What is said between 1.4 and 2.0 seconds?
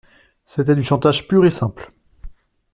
et simple.